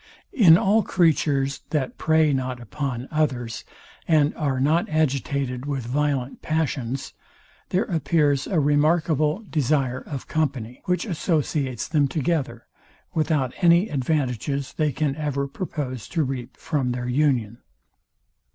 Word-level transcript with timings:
In 0.33 0.57
all 0.57 0.81
creatures, 0.81 1.59
that 1.69 1.99
prey 1.99 2.33
not 2.33 2.59
upon 2.59 3.07
others, 3.11 3.63
and 4.07 4.33
are 4.33 4.59
not 4.59 4.89
agitated 4.89 5.67
with 5.67 5.85
violent 5.85 6.41
passions, 6.41 7.13
there 7.69 7.83
appears 7.83 8.47
a 8.47 8.59
remarkable 8.59 9.45
desire 9.47 9.99
of 9.99 10.27
company, 10.27 10.81
which 10.85 11.05
associates 11.05 11.87
them 11.87 12.07
together, 12.07 12.65
without 13.13 13.53
any 13.61 13.89
advantages 13.89 14.73
they 14.73 14.91
can 14.91 15.15
ever 15.17 15.47
propose 15.47 16.07
to 16.07 16.23
reap 16.23 16.57
from 16.57 16.93
their 16.93 17.07
union. 17.07 17.59